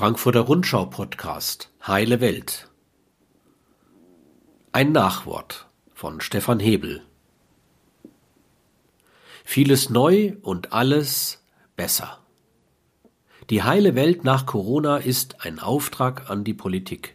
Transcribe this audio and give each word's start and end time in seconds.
Frankfurter 0.00 0.40
Rundschau 0.40 0.86
Podcast 0.86 1.68
Heile 1.86 2.22
Welt 2.22 2.70
Ein 4.72 4.92
Nachwort 4.92 5.66
von 5.92 6.22
Stefan 6.22 6.58
Hebel 6.58 7.02
Vieles 9.44 9.90
neu 9.90 10.36
und 10.40 10.72
alles 10.72 11.44
besser. 11.76 12.18
Die 13.50 13.62
heile 13.62 13.94
Welt 13.94 14.24
nach 14.24 14.46
Corona 14.46 14.96
ist 14.96 15.44
ein 15.44 15.58
Auftrag 15.58 16.30
an 16.30 16.44
die 16.44 16.54
Politik 16.54 17.14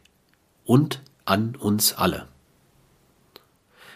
und 0.64 1.02
an 1.26 1.56
uns 1.56 1.94
alle. 1.94 2.28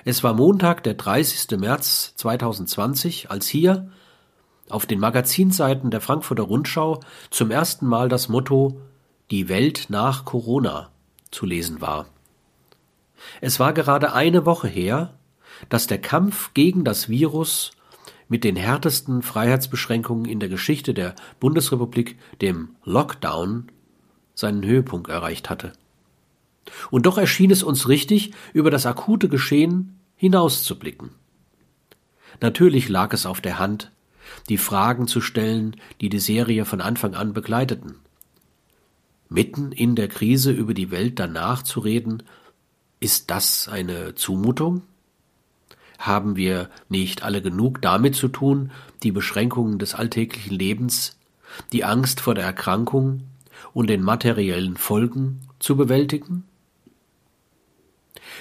Es 0.03 0.23
war 0.23 0.33
Montag, 0.33 0.83
der 0.83 0.95
30. 0.95 1.59
März 1.59 2.13
2020, 2.15 3.29
als 3.29 3.47
hier 3.47 3.91
auf 4.69 4.85
den 4.85 4.99
Magazinseiten 4.99 5.91
der 5.91 6.01
Frankfurter 6.01 6.43
Rundschau 6.43 7.01
zum 7.29 7.51
ersten 7.51 7.85
Mal 7.85 8.09
das 8.09 8.29
Motto 8.29 8.79
Die 9.31 9.49
Welt 9.49 9.87
nach 9.89 10.25
Corona 10.25 10.89
zu 11.31 11.45
lesen 11.45 11.81
war. 11.81 12.07
Es 13.41 13.59
war 13.59 13.73
gerade 13.73 14.13
eine 14.13 14.45
Woche 14.45 14.67
her, 14.67 15.13
dass 15.67 15.87
der 15.87 15.99
Kampf 15.99 16.53
gegen 16.53 16.83
das 16.83 17.09
Virus 17.09 17.71
mit 18.27 18.43
den 18.43 18.55
härtesten 18.55 19.21
Freiheitsbeschränkungen 19.23 20.25
in 20.25 20.39
der 20.39 20.49
Geschichte 20.49 20.93
der 20.93 21.15
Bundesrepublik, 21.39 22.17
dem 22.41 22.75
Lockdown, 22.85 23.71
seinen 24.35 24.63
Höhepunkt 24.63 25.09
erreicht 25.09 25.49
hatte. 25.49 25.73
Und 26.91 27.07
doch 27.07 27.17
erschien 27.17 27.51
es 27.51 27.63
uns 27.63 27.87
richtig, 27.87 28.31
über 28.53 28.71
das 28.71 28.85
akute 28.85 29.27
Geschehen 29.27 29.99
hinauszublicken. 30.15 31.09
Natürlich 32.39 32.87
lag 32.87 33.11
es 33.13 33.25
auf 33.25 33.41
der 33.41 33.57
Hand, 33.59 33.91
die 34.49 34.57
Fragen 34.57 35.07
zu 35.07 35.21
stellen, 35.21 35.75
die 36.01 36.09
die 36.09 36.19
Serie 36.19 36.65
von 36.65 36.81
Anfang 36.81 37.15
an 37.15 37.33
begleiteten. 37.33 37.95
Mitten 39.29 39.71
in 39.71 39.95
der 39.95 40.07
Krise 40.07 40.51
über 40.51 40.73
die 40.73 40.91
Welt 40.91 41.19
danach 41.19 41.63
zu 41.63 41.79
reden, 41.79 42.23
ist 42.99 43.29
das 43.29 43.67
eine 43.67 44.15
Zumutung? 44.15 44.81
Haben 45.99 46.35
wir 46.35 46.69
nicht 46.89 47.23
alle 47.23 47.41
genug 47.41 47.81
damit 47.81 48.15
zu 48.15 48.27
tun, 48.27 48.71
die 49.03 49.11
Beschränkungen 49.11 49.79
des 49.79 49.93
alltäglichen 49.93 50.55
Lebens, 50.55 51.17
die 51.71 51.83
Angst 51.83 52.21
vor 52.21 52.35
der 52.35 52.45
Erkrankung 52.45 53.23
und 53.73 53.87
den 53.87 54.01
materiellen 54.01 54.77
Folgen 54.77 55.41
zu 55.59 55.75
bewältigen? 55.75 56.45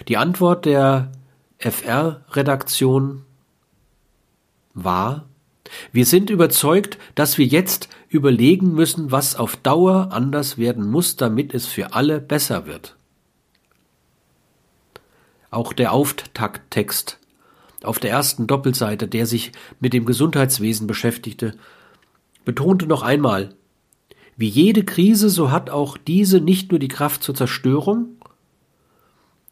Die 0.07 0.17
Antwort 0.17 0.65
der 0.65 1.13
FR-Redaktion 1.59 3.25
war, 4.75 5.28
wir 5.93 6.07
sind 6.07 6.31
überzeugt, 6.31 6.99
dass 7.15 7.39
wir 7.39 7.47
jetzt 7.47 7.89
überlegen 8.09 8.75
müssen, 8.75 9.11
was 9.11 9.37
auf 9.37 9.57
Dauer 9.57 10.09
anders 10.13 10.59
werden 10.59 10.91
muss, 10.91 11.17
damit 11.17 11.55
es 11.55 11.67
für 11.67 11.93
alle 11.95 12.21
besser 12.21 12.67
wird. 12.67 12.97
Auch 15.51 15.73
der 15.73 15.93
Auftakttext 15.93 17.19
auf 17.83 17.99
der 17.99 18.11
ersten 18.11 18.47
Doppelseite, 18.47 19.07
der 19.07 19.27
sich 19.27 19.53
mit 19.81 19.93
dem 19.93 20.05
Gesundheitswesen 20.05 20.87
beschäftigte, 20.87 21.55
betonte 22.45 22.87
noch 22.87 23.03
einmal, 23.03 23.55
wie 24.37 24.49
jede 24.49 24.85
Krise, 24.85 25.31
so 25.31 25.51
hat 25.51 25.71
auch 25.71 25.97
diese 25.97 26.41
nicht 26.41 26.71
nur 26.71 26.79
die 26.79 26.89
Kraft 26.89 27.23
zur 27.23 27.35
Zerstörung, 27.35 28.19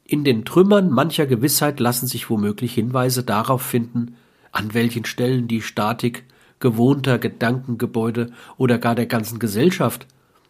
in 0.08 0.22
den 0.22 0.44
Trümmern 0.44 0.90
mancher 0.90 1.26
Gewissheit 1.26 1.80
lassen 1.80 2.06
sich 2.06 2.30
womöglich 2.30 2.74
Hinweise 2.74 3.24
darauf 3.24 3.62
finden, 3.62 4.16
an 4.56 4.72
welchen 4.72 5.04
Stellen 5.04 5.48
die 5.48 5.60
Statik 5.60 6.24
gewohnter 6.60 7.18
Gedankengebäude 7.18 8.32
oder 8.56 8.78
gar 8.78 8.94
der 8.94 9.06
ganzen 9.06 9.38
Gesellschaft 9.38 10.06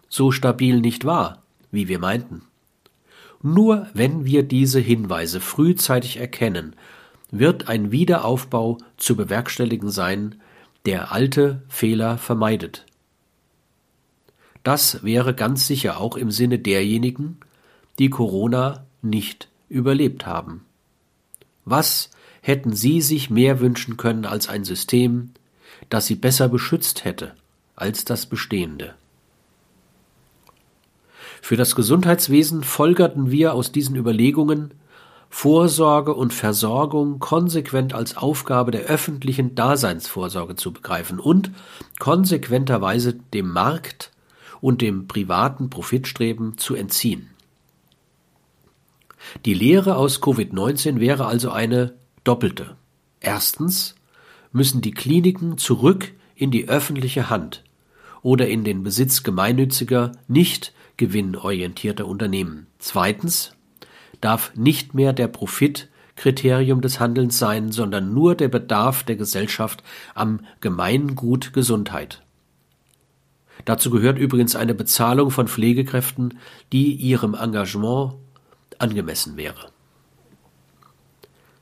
so 0.09 0.31
stabil 0.31 0.81
nicht 0.81 1.05
war, 1.05 1.43
wie 1.73 1.89
wir 1.89 1.99
meinten. 1.99 2.43
Nur 3.43 3.89
wenn 3.95 4.25
wir 4.25 4.45
diese 4.45 4.79
Hinweise 4.79 5.41
frühzeitig 5.41 6.19
erkennen, 6.19 6.77
wird 7.31 7.69
ein 7.69 7.91
Wiederaufbau 7.91 8.79
zu 8.97 9.17
bewerkstelligen 9.17 9.91
sein, 9.91 10.37
der 10.85 11.11
alte 11.11 11.63
Fehler 11.69 12.17
vermeidet. 12.17 12.87
Das 14.63 15.03
wäre 15.03 15.35
ganz 15.35 15.67
sicher 15.67 15.99
auch 15.99 16.17
im 16.17 16.31
Sinne 16.31 16.61
derjenigen, 16.61 17.39
die 17.99 18.11
Corona 18.11 18.87
nicht 19.03 19.49
überlebt 19.69 20.27
haben. 20.27 20.65
Was 21.65 22.11
hätten 22.47 22.77
sie 22.77 23.01
sich 23.01 23.29
mehr 23.29 23.59
wünschen 23.59 23.97
können 23.97 24.25
als 24.25 24.49
ein 24.49 24.63
System, 24.63 25.31
das 25.89 26.07
sie 26.07 26.15
besser 26.15 26.49
beschützt 26.49 27.05
hätte 27.05 27.35
als 27.75 28.05
das 28.05 28.27
bestehende. 28.27 28.95
Für 31.43 31.57
das 31.57 31.75
Gesundheitswesen 31.75 32.63
folgerten 32.63 33.33
wir 33.33 33.53
aus 33.53 33.73
diesen 33.73 33.97
Überlegungen, 33.97 34.71
Vorsorge 35.29 36.15
und 36.15 36.33
Versorgung 36.33 37.19
konsequent 37.19 37.95
als 37.95 38.17
Aufgabe 38.17 38.71
der 38.71 38.83
öffentlichen 38.83 39.57
Daseinsvorsorge 39.57 40.55
zu 40.55 40.73
begreifen 40.73 41.19
und 41.19 41.51
konsequenterweise 41.99 43.15
dem 43.35 43.51
Markt 43.51 44.13
und 44.61 44.83
dem 44.83 45.09
privaten 45.09 45.69
Profitstreben 45.69 46.59
zu 46.59 46.77
entziehen. 46.77 47.29
Die 49.45 49.55
Lehre 49.55 49.97
aus 49.97 50.23
Covid-19 50.23 51.01
wäre 51.01 51.27
also 51.27 51.51
eine 51.51 51.93
doppelte. 52.27 52.77
Erstens 53.21 53.95
müssen 54.53 54.81
die 54.81 54.93
Kliniken 54.93 55.59
zurück 55.59 56.13
in 56.35 56.51
die 56.51 56.69
öffentliche 56.69 57.31
Hand 57.31 57.65
oder 58.23 58.49
in 58.49 58.65
den 58.65 58.83
Besitz 58.83 59.23
gemeinnütziger, 59.23 60.13
nicht 60.29 60.73
gewinnorientierter 60.97 62.07
Unternehmen. 62.07 62.67
Zweitens 62.79 63.53
darf 64.21 64.53
nicht 64.57 64.95
mehr 64.95 65.13
der 65.13 65.29
Profit 65.29 65.89
Kriterium 66.17 66.81
des 66.81 66.99
Handelns 66.99 67.39
sein, 67.39 67.71
sondern 67.71 68.15
nur 68.15 68.35
der 68.35 68.49
Bedarf 68.49 69.05
der 69.05 69.17
Gesellschaft 69.17 69.83
am 70.15 70.41
Gemeingut 70.61 71.53
Gesundheit. 71.53 72.23
Dazu 73.67 73.91
gehört 73.91 74.19
übrigens 74.19 74.57
eine 74.57 74.75
Bezahlung 74.75 75.31
von 75.31 75.49
Pflegekräften, 75.49 76.39
die 76.73 76.95
ihrem 76.95 77.35
Engagement 77.35 78.15
angemessen 78.79 79.37
wäre. 79.37 79.76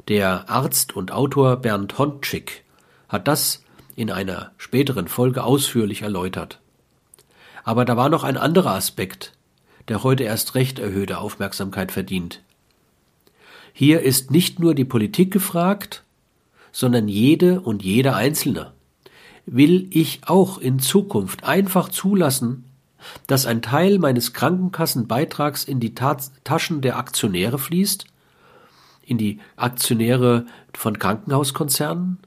Der 0.08 0.50
Arzt 0.50 0.94
und 0.94 1.12
Autor 1.12 1.56
Bernd 1.56 1.96
Hontschick 1.96 2.62
hat 3.08 3.26
das 3.26 3.64
in 3.96 4.10
einer 4.10 4.52
späteren 4.58 5.08
Folge 5.08 5.42
ausführlich 5.42 6.02
erläutert. 6.02 6.60
Aber 7.62 7.86
da 7.86 7.96
war 7.96 8.10
noch 8.10 8.22
ein 8.22 8.36
anderer 8.36 8.72
Aspekt, 8.72 9.32
der 9.88 10.02
heute 10.02 10.24
erst 10.24 10.54
recht 10.56 10.78
erhöhte 10.78 11.16
Aufmerksamkeit 11.18 11.90
verdient. 11.90 12.42
Hier 13.72 14.02
ist 14.02 14.30
nicht 14.30 14.58
nur 14.58 14.74
die 14.74 14.84
Politik 14.84 15.30
gefragt, 15.30 16.04
sondern 16.70 17.08
jede 17.08 17.62
und 17.62 17.82
jeder 17.82 18.14
Einzelne. 18.14 18.72
Will 19.46 19.88
ich 19.90 20.20
auch 20.26 20.58
in 20.58 20.80
Zukunft 20.80 21.44
einfach 21.44 21.88
zulassen, 21.88 22.64
dass 23.26 23.46
ein 23.46 23.62
Teil 23.62 23.98
meines 23.98 24.34
Krankenkassenbeitrags 24.34 25.64
in 25.64 25.80
die 25.80 25.94
Taschen 25.94 26.82
der 26.82 26.98
Aktionäre 26.98 27.58
fließt? 27.58 28.04
In 29.06 29.18
die 29.18 29.40
Aktionäre 29.56 30.46
von 30.72 30.98
Krankenhauskonzernen? 30.98 32.18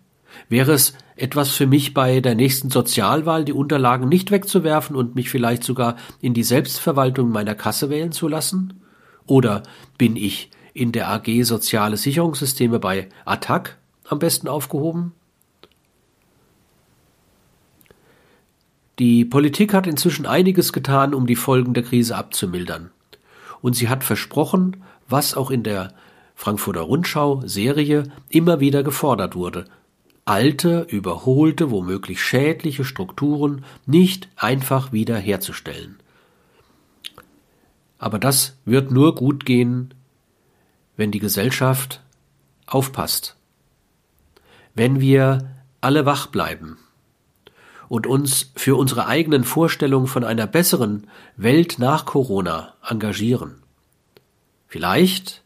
Wäre 0.50 0.74
es 0.74 0.94
etwas 1.16 1.52
für 1.52 1.68
mich 1.68 1.94
bei 1.94 2.20
der 2.20 2.36
nächsten 2.36 2.70
Sozialwahl, 2.70 3.44
die 3.46 3.54
Unterlagen 3.54 4.08
nicht 4.08 4.32
wegzuwerfen 4.32 4.96
und 4.96 5.16
mich 5.16 5.30
vielleicht 5.30 5.64
sogar 5.64 5.96
in 6.22 6.34
die 6.34 6.44
Selbstverwaltung 6.44 7.30
meiner 7.30 7.56
Kasse 7.56 7.90
wählen 7.90 8.12
zu 8.12 8.28
lassen? 8.28 8.82
Oder 9.26 9.64
bin 9.98 10.16
ich 10.16 10.52
in 10.74 10.92
der 10.92 11.10
AG 11.10 11.44
Soziale 11.44 11.98
Sicherungssysteme 11.98 12.80
bei 12.80 13.10
Attac 13.26 13.78
am 14.08 14.20
besten 14.20 14.48
aufgehoben? 14.48 15.14
Die 19.00 19.26
Politik 19.26 19.74
hat 19.74 19.86
inzwischen 19.86 20.26
einiges 20.26 20.74
getan, 20.74 21.14
um 21.14 21.28
die 21.28 21.36
Folgen 21.36 21.74
der 21.74 21.84
Krise 21.84 22.16
abzumildern. 22.16 22.90
Und 23.62 23.76
sie 23.76 23.90
hat 23.90 24.04
versprochen, 24.04 24.78
was 25.08 25.36
auch 25.36 25.52
in 25.52 25.64
der 25.64 25.94
Frankfurter 26.38 26.82
Rundschau 26.82 27.42
Serie 27.46 28.04
immer 28.30 28.60
wieder 28.60 28.84
gefordert 28.84 29.36
wurde, 29.36 29.66
alte, 30.24 30.86
überholte, 30.88 31.72
womöglich 31.72 32.22
schädliche 32.22 32.86
Strukturen 32.86 33.66
nicht 33.88 34.30
einfach 34.36 34.94
wieder 34.94 35.18
herzustellen. 35.18 35.98
Aber 37.98 38.20
das 38.20 38.56
wird 38.66 38.92
nur 38.92 39.16
gut 39.16 39.46
gehen, 39.46 39.96
wenn 40.96 41.12
die 41.12 41.20
Gesellschaft 41.20 42.02
aufpasst, 42.68 43.36
wenn 44.76 45.02
wir 45.02 45.50
alle 45.82 46.06
wach 46.06 46.28
bleiben 46.28 46.78
und 47.90 48.06
uns 48.06 48.52
für 48.56 48.76
unsere 48.76 49.08
eigenen 49.08 49.44
Vorstellungen 49.44 50.08
von 50.08 50.24
einer 50.24 50.46
besseren 50.46 51.08
Welt 51.36 51.80
nach 51.80 52.06
Corona 52.06 52.76
engagieren. 52.88 53.56
Vielleicht 54.68 55.42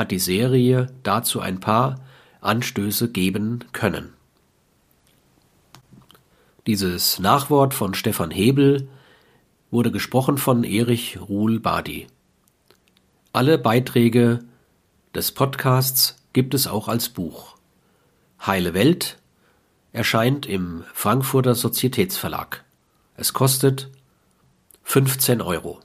hat 0.00 0.10
die 0.10 0.18
Serie 0.18 0.88
dazu 1.02 1.40
ein 1.40 1.60
paar 1.60 2.00
Anstöße 2.40 3.10
geben 3.10 3.60
können. 3.72 4.14
Dieses 6.66 7.18
Nachwort 7.18 7.74
von 7.74 7.92
Stefan 7.92 8.30
Hebel 8.30 8.88
wurde 9.70 9.92
gesprochen 9.92 10.38
von 10.38 10.64
Erich 10.64 11.20
Ruhl 11.20 11.60
Badi. 11.60 12.06
Alle 13.34 13.58
Beiträge 13.58 14.40
des 15.14 15.32
Podcasts 15.32 16.16
gibt 16.32 16.54
es 16.54 16.66
auch 16.66 16.88
als 16.88 17.10
Buch. 17.10 17.56
Heile 18.44 18.72
Welt 18.72 19.18
erscheint 19.92 20.46
im 20.46 20.82
Frankfurter 20.94 21.54
Sozietätsverlag. 21.54 22.64
Es 23.16 23.34
kostet 23.34 23.90
15 24.82 25.42
Euro. 25.42 25.80